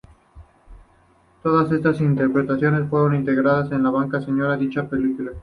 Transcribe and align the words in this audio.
Todas 1.43 1.71
estas 1.71 2.01
interpretaciones 2.01 2.89
fueron 2.89 3.13
integradas 3.13 3.71
a 3.71 3.77
la 3.77 3.91
banda 3.91 4.19
sonora 4.19 4.53
de 4.57 4.65
dicha 4.65 4.89
película. 4.89 5.29